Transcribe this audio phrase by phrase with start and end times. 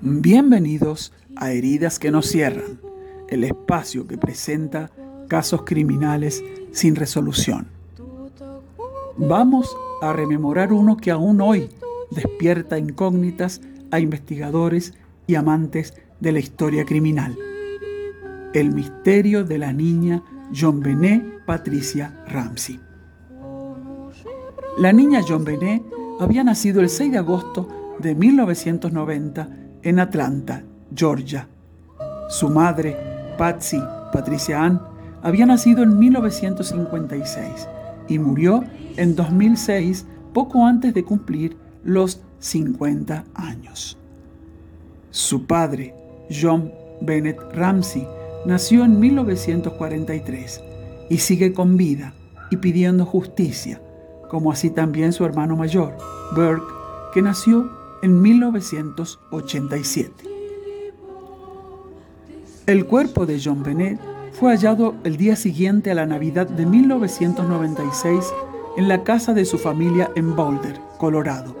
[0.00, 2.80] Bienvenidos a Heridas que nos cierran,
[3.28, 4.92] el espacio que presenta
[5.26, 7.66] casos criminales sin resolución.
[9.16, 11.68] Vamos a rememorar uno que aún hoy
[12.12, 14.94] despierta incógnitas a investigadores
[15.26, 17.36] y amantes de la historia criminal.
[18.54, 20.22] El misterio de la niña
[20.56, 22.78] John Benet Patricia Ramsey.
[24.78, 25.82] La niña John Benet
[26.20, 27.68] había nacido el 6 de agosto
[27.98, 30.62] de 1990 en Atlanta,
[30.94, 31.48] Georgia.
[32.28, 32.96] Su madre,
[33.36, 33.80] Patsy
[34.12, 34.80] Patricia Ann,
[35.22, 37.68] había nacido en 1956
[38.08, 38.64] y murió
[38.96, 43.98] en 2006 poco antes de cumplir los 50 años.
[45.10, 45.94] Su padre,
[46.30, 48.06] John Bennett Ramsey,
[48.46, 50.62] nació en 1943
[51.10, 52.14] y sigue con vida
[52.50, 53.80] y pidiendo justicia,
[54.28, 55.96] como así también su hermano mayor,
[56.34, 56.72] Burke,
[57.12, 60.12] que nació en 1987.
[62.66, 63.98] El cuerpo de John Bennett
[64.32, 68.32] fue hallado el día siguiente a la Navidad de 1996
[68.76, 71.56] en la casa de su familia en Boulder, Colorado.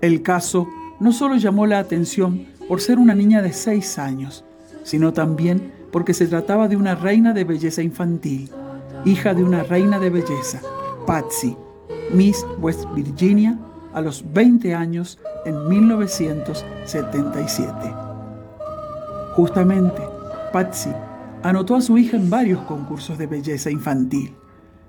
[0.00, 0.68] El caso
[1.00, 4.44] no solo llamó la atención por ser una niña de seis años,
[4.84, 8.50] sino también porque se trataba de una reina de belleza infantil,
[9.04, 10.60] hija de una reina de belleza,
[11.06, 11.56] Patsy,
[12.12, 13.58] Miss West Virginia,
[13.98, 17.72] a los 20 años en 1977.
[19.34, 20.00] Justamente,
[20.52, 20.90] Patsy
[21.42, 24.36] anotó a su hija en varios concursos de belleza infantil.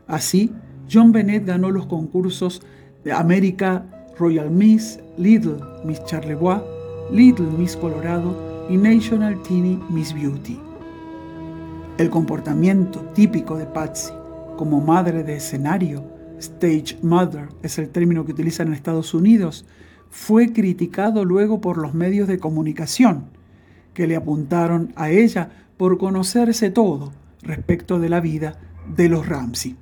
[0.07, 0.53] Así,
[0.91, 2.61] John Bennett ganó los concursos
[3.03, 3.83] de América
[4.17, 6.61] Royal Miss, Little Miss Charlevoix,
[7.11, 10.59] Little Miss Colorado y National Teeny Miss Beauty.
[11.97, 14.13] El comportamiento típico de Patsy
[14.55, 19.65] como madre de escenario, stage mother es el término que utilizan en Estados Unidos,
[20.09, 23.25] fue criticado luego por los medios de comunicación,
[23.93, 27.11] que le apuntaron a ella por conocerse todo
[27.41, 28.59] respecto de la vida
[28.95, 29.75] de los Ramsey.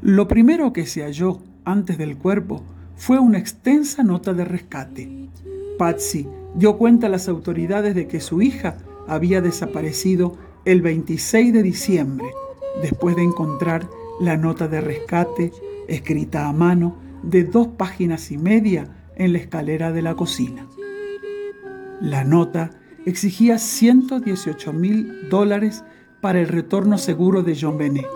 [0.00, 2.62] Lo primero que se halló antes del cuerpo
[2.96, 5.28] fue una extensa nota de rescate.
[5.78, 11.62] Patsy dio cuenta a las autoridades de que su hija había desaparecido el 26 de
[11.62, 12.28] diciembre,
[12.82, 13.88] después de encontrar
[14.20, 15.52] la nota de rescate
[15.86, 20.66] escrita a mano de dos páginas y media en la escalera de la cocina.
[22.00, 22.70] La nota
[23.04, 25.84] exigía 118 mil dólares
[26.20, 28.06] para el retorno seguro de John Benet,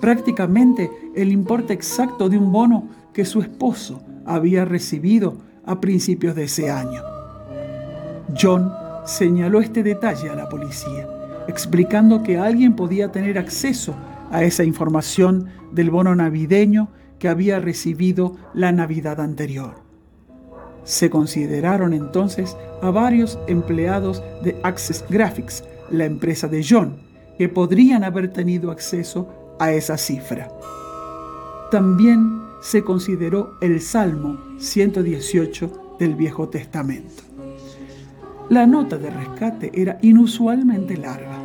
[0.00, 6.44] prácticamente el importe exacto de un bono que su esposo había recibido a principios de
[6.44, 7.02] ese año.
[8.40, 8.72] John
[9.04, 11.08] señaló este detalle a la policía,
[11.48, 13.94] explicando que alguien podía tener acceso
[14.30, 19.74] a esa información del bono navideño que había recibido la Navidad anterior.
[20.84, 26.96] Se consideraron entonces a varios empleados de Access Graphics, la empresa de John,
[27.36, 30.48] que podrían haber tenido acceso a esa cifra.
[31.70, 37.29] También se consideró el Salmo 118 del Viejo Testamento.
[38.50, 41.38] La nota de rescate era inusualmente larga.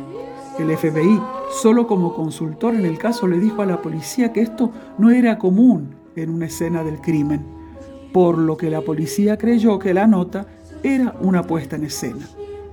[0.58, 1.20] El FBI,
[1.62, 5.38] solo como consultor en el caso, le dijo a la policía que esto no era
[5.38, 7.56] común en una escena del crimen
[8.16, 10.46] por lo que la policía creyó que la nota
[10.82, 12.26] era una puesta en escena,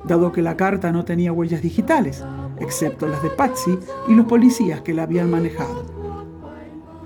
[0.05, 2.23] dado que la carta no tenía huellas digitales,
[2.61, 3.77] excepto las de Patsy
[4.07, 5.83] y los policías que la habían manejado.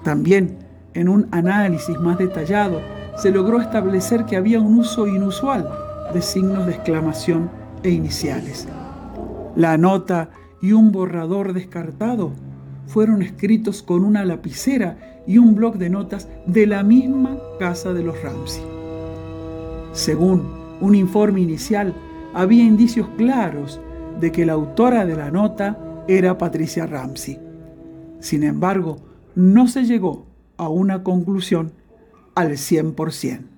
[0.04, 0.60] También,
[0.94, 2.80] en un análisis más detallado,
[3.18, 5.68] se logró establecer que había un uso inusual
[6.14, 7.50] de signos de exclamación
[7.84, 8.68] e iniciales.
[9.56, 10.30] La nota
[10.62, 12.32] y un borrador descartado
[12.88, 18.04] fueron escritos con una lapicera y un bloc de notas de la misma casa de
[18.04, 18.64] los Ramsey.
[19.92, 20.44] Según
[20.80, 21.94] un informe inicial,
[22.34, 23.82] había indicios claros
[24.20, 27.40] de que la autora de la nota era Patricia Ramsey.
[28.20, 28.98] Sin embargo,
[29.36, 30.26] no se llegó
[30.58, 31.74] a una conclusión
[32.36, 33.57] al 100%.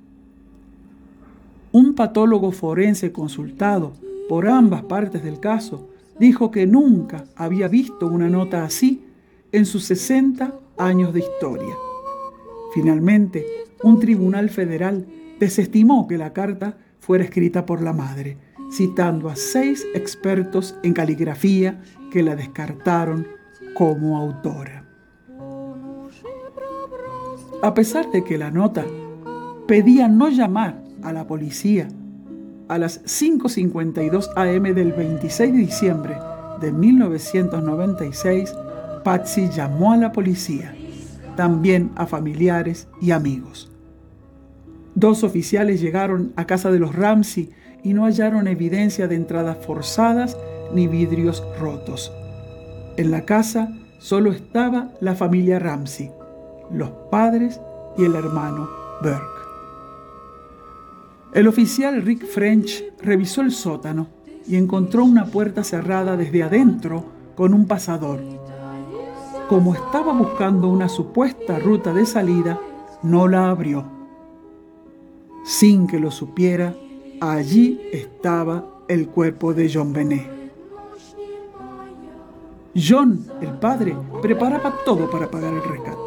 [1.72, 3.94] Un patólogo forense consultado
[4.28, 5.88] por ambas partes del caso
[6.20, 9.06] dijo que nunca había visto una nota así
[9.52, 11.76] en sus 60 años de historia.
[12.74, 13.46] Finalmente,
[13.84, 15.06] un tribunal federal
[15.40, 18.38] desestimó que la carta fuera escrita por la madre,
[18.72, 23.28] citando a seis expertos en caligrafía que la descartaron
[23.76, 24.86] como autora.
[27.62, 28.86] A pesar de que la nota
[29.68, 31.88] pedía no llamar a la policía,
[32.68, 36.18] a las 5.52 am del 26 de diciembre
[36.62, 38.54] de 1996,
[39.04, 40.76] Patsy llamó a la policía,
[41.36, 43.72] también a familiares y amigos.
[44.96, 47.50] Dos oficiales llegaron a casa de los Ramsey
[47.84, 50.38] y no hallaron evidencia de entradas forzadas
[50.74, 52.12] ni vidrios rotos.
[52.98, 56.12] En la casa solo estaba la familia Ramsey,
[56.72, 57.62] los padres
[57.98, 58.70] y el hermano
[59.02, 59.39] Burke.
[61.32, 64.08] El oficial Rick French revisó el sótano
[64.48, 67.06] y encontró una puerta cerrada desde adentro
[67.36, 68.20] con un pasador.
[69.48, 72.60] Como estaba buscando una supuesta ruta de salida,
[73.04, 73.86] no la abrió.
[75.46, 76.76] Sin que lo supiera,
[77.22, 80.28] allí estaba el cuerpo de John Benet.
[82.76, 85.98] John, el padre, preparaba todo para pagar el rescate.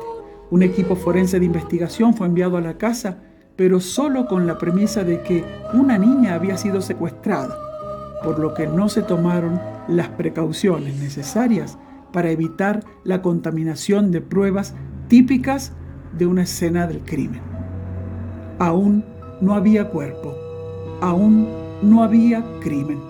[0.50, 3.18] Un equipo forense de investigación fue enviado a la casa,
[3.56, 5.44] pero solo con la premisa de que
[5.74, 7.56] una niña había sido secuestrada,
[8.22, 11.78] por lo que no se tomaron las precauciones necesarias
[12.12, 14.74] para evitar la contaminación de pruebas
[15.08, 15.72] típicas
[16.16, 17.40] de una escena del crimen.
[18.58, 19.04] Aún
[19.40, 20.34] no había cuerpo,
[21.00, 21.48] aún
[21.82, 23.00] no había crimen.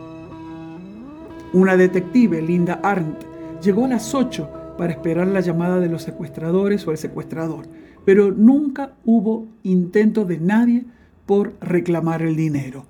[1.52, 3.24] Una detective, Linda Arndt,
[3.62, 4.48] llegó a las 8
[4.78, 7.66] para esperar la llamada de los secuestradores o el secuestrador,
[8.04, 10.84] pero nunca hubo intento de nadie
[11.26, 12.84] por reclamar el dinero.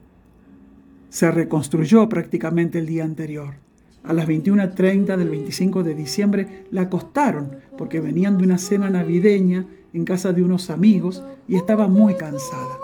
[1.11, 3.55] Se reconstruyó prácticamente el día anterior.
[4.05, 9.67] A las 21.30 del 25 de diciembre la acostaron porque venían de una cena navideña
[9.93, 12.79] en casa de unos amigos y estaba muy cansada.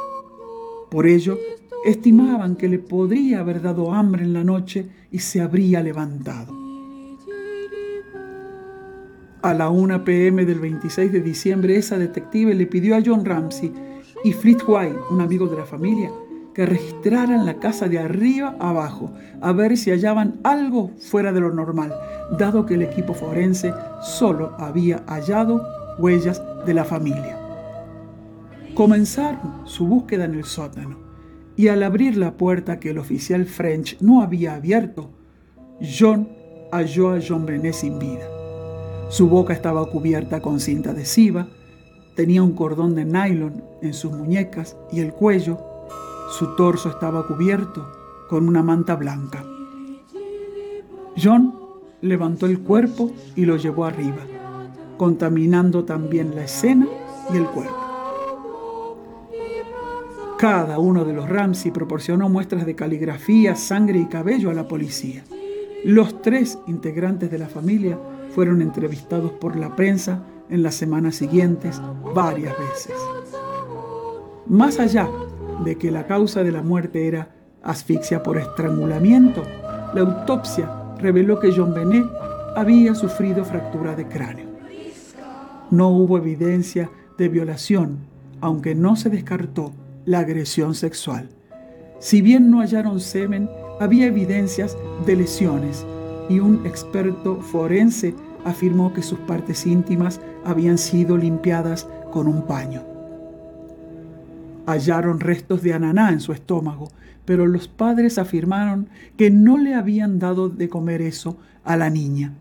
[0.90, 1.38] Por ello,
[1.84, 6.57] estimaban que le podría haber dado hambre en la noche y se habría levantado.
[9.48, 13.72] A la 1 pm del 26 de diciembre, esa detective le pidió a John Ramsey
[14.22, 16.12] y White, un amigo de la familia,
[16.52, 19.10] que registraran la casa de arriba abajo
[19.40, 21.94] a ver si hallaban algo fuera de lo normal,
[22.38, 23.72] dado que el equipo forense
[24.02, 25.66] solo había hallado
[25.98, 27.38] huellas de la familia.
[28.74, 30.98] Comenzaron su búsqueda en el sótano
[31.56, 35.08] y al abrir la puerta que el oficial French no había abierto,
[35.80, 36.28] John
[36.70, 38.37] halló a John Benet sin vida.
[39.08, 41.48] Su boca estaba cubierta con cinta adhesiva,
[42.14, 45.58] tenía un cordón de nylon en sus muñecas y el cuello.
[46.38, 47.90] Su torso estaba cubierto
[48.28, 49.42] con una manta blanca.
[51.16, 51.54] John
[52.02, 54.26] levantó el cuerpo y lo llevó arriba,
[54.98, 56.86] contaminando también la escena
[57.32, 57.76] y el cuerpo.
[60.38, 65.24] Cada uno de los Ramsey proporcionó muestras de caligrafía, sangre y cabello a la policía.
[65.82, 67.98] Los tres integrantes de la familia
[68.34, 71.80] fueron entrevistados por la prensa en las semanas siguientes
[72.14, 72.94] varias veces.
[74.46, 75.08] Más allá
[75.64, 79.42] de que la causa de la muerte era asfixia por estrangulamiento,
[79.94, 82.06] la autopsia reveló que John Benet
[82.56, 84.48] había sufrido fractura de cráneo.
[85.70, 87.98] No hubo evidencia de violación,
[88.40, 89.72] aunque no se descartó
[90.06, 91.28] la agresión sexual.
[91.98, 93.50] Si bien no hallaron semen,
[93.80, 95.84] había evidencias de lesiones
[96.28, 98.14] y un experto forense
[98.44, 102.82] afirmó que sus partes íntimas habían sido limpiadas con un paño.
[104.66, 106.88] Hallaron restos de ananá en su estómago,
[107.24, 112.34] pero los padres afirmaron que no le habían dado de comer eso a la niña.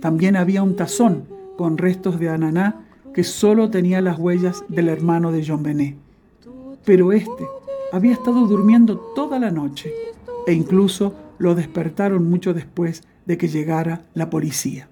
[0.00, 1.24] También había un tazón
[1.56, 2.80] con restos de ananá
[3.12, 5.96] que solo tenía las huellas del hermano de John Benet.
[6.84, 7.46] Pero este
[7.92, 9.92] había estado durmiendo toda la noche
[10.46, 14.88] e incluso lo despertaron mucho después de que llegara la policía.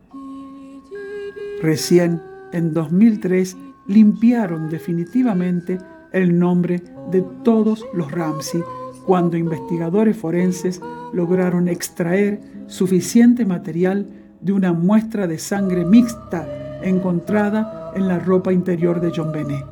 [1.62, 2.20] Recién
[2.52, 5.78] en 2003 limpiaron definitivamente
[6.12, 8.62] el nombre de todos los Ramsey
[9.06, 10.80] cuando investigadores forenses
[11.12, 14.08] lograron extraer suficiente material
[14.40, 16.46] de una muestra de sangre mixta
[16.82, 19.64] encontrada en la ropa interior de John Benet.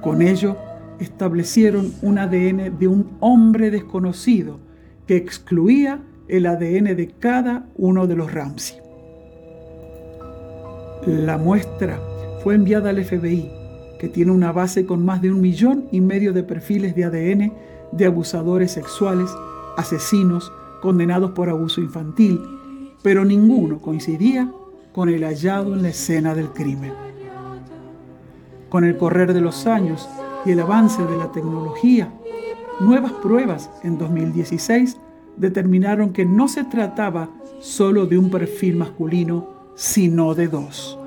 [0.00, 0.56] Con ello,
[0.98, 4.58] establecieron un ADN de un hombre desconocido
[5.06, 8.78] que excluía el ADN de cada uno de los Ramsey.
[11.06, 11.98] La muestra
[12.42, 13.50] fue enviada al FBI,
[13.98, 17.52] que tiene una base con más de un millón y medio de perfiles de ADN
[17.92, 19.28] de abusadores sexuales,
[19.76, 22.40] asesinos, condenados por abuso infantil,
[23.02, 24.50] pero ninguno coincidía
[24.92, 26.92] con el hallado en la escena del crimen.
[28.68, 30.08] Con el correr de los años
[30.46, 32.12] y el avance de la tecnología,
[32.78, 34.96] nuevas pruebas en 2016
[35.40, 37.30] determinaron que no se trataba
[37.60, 40.98] solo de un perfil masculino sino de dos.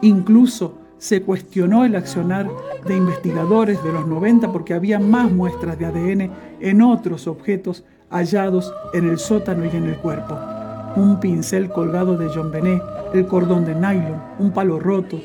[0.00, 2.48] Incluso se cuestionó el accionar
[2.86, 6.30] de investigadores de los 90 porque había más muestras de ADN
[6.60, 10.36] en otros objetos hallados en el sótano y en el cuerpo.
[10.96, 15.20] Un pincel colgado de John Benet, el cordón de nylon, un palo roto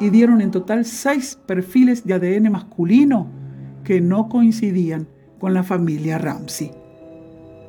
[0.00, 3.26] y dieron en total seis perfiles de ADN masculino
[3.84, 5.06] que no coincidían
[5.38, 6.81] con la familia Ramsey.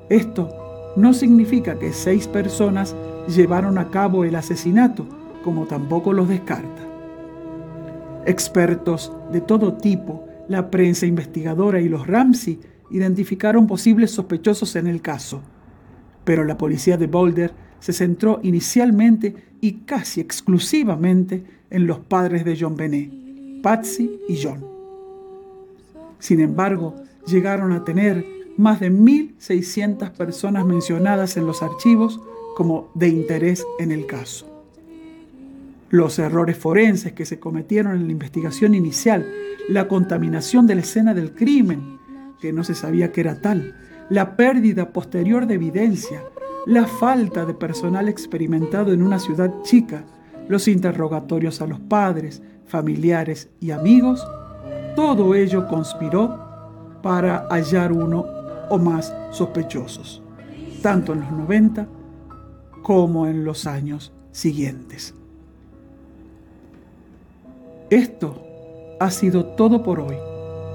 [0.09, 2.95] Esto no significa que seis personas
[3.27, 5.07] llevaron a cabo el asesinato,
[5.43, 6.81] como tampoco los descarta.
[8.25, 12.59] Expertos de todo tipo, la prensa investigadora y los Ramsey
[12.91, 15.41] identificaron posibles sospechosos en el caso,
[16.23, 22.57] pero la policía de Boulder se centró inicialmente y casi exclusivamente en los padres de
[22.59, 24.63] John Benet, Patsy y John.
[26.19, 26.95] Sin embargo,
[27.25, 28.25] llegaron a tener
[28.57, 32.19] más de 1.600 personas mencionadas en los archivos
[32.55, 34.49] como de interés en el caso.
[35.89, 39.27] Los errores forenses que se cometieron en la investigación inicial,
[39.69, 41.99] la contaminación de la escena del crimen,
[42.41, 43.75] que no se sabía que era tal,
[44.09, 46.23] la pérdida posterior de evidencia,
[46.65, 50.03] la falta de personal experimentado en una ciudad chica,
[50.47, 54.25] los interrogatorios a los padres, familiares y amigos,
[54.95, 56.39] todo ello conspiró
[57.01, 60.21] para hallar uno o más sospechosos,
[60.81, 61.87] tanto en los 90
[62.81, 65.13] como en los años siguientes.
[67.89, 68.43] Esto
[68.99, 70.15] ha sido todo por hoy,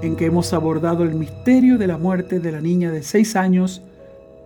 [0.01, 3.81] en que hemos abordado el misterio de la muerte de la niña de 6 años,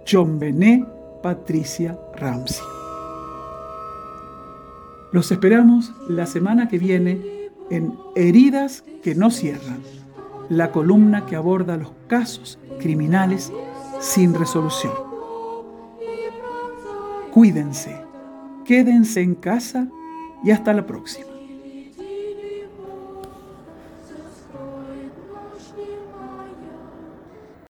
[0.09, 0.85] John Benet
[1.21, 2.65] Patricia Ramsey.
[5.11, 9.79] Los esperamos la semana que viene en Heridas que no cierran,
[10.49, 13.51] la columna que aborda los casos criminales
[13.99, 14.93] sin resolución.
[17.31, 17.95] Cuídense,
[18.65, 19.87] quédense en casa
[20.43, 21.32] y hasta la próxima.